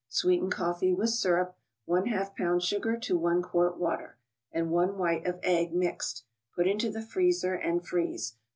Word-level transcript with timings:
Sweeten 0.09 0.49
coffee 0.49 0.95
with 0.95 1.11
syrup 1.11 1.55
(one 1.85 2.07
half 2.07 2.35
pound 2.35 2.63
sugar 2.63 2.97
to 2.97 3.15
one 3.15 3.43
quart 3.43 3.77
water), 3.77 4.17
and 4.51 4.71
one 4.71 4.97
white 4.97 5.27
of 5.27 5.39
egg, 5.43 5.75
mixed. 5.75 6.23
Put 6.55 6.65
into 6.67 6.89
the 6.89 7.03
freezer, 7.03 7.53
and 7.53 7.85
freeze. 7.87 8.33